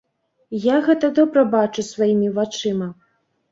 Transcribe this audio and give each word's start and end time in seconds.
Я 0.63 0.77
гэта 0.87 1.11
добра 1.19 1.45
бачу 1.53 1.87
сваімі 1.91 2.33
вачыма. 2.41 2.91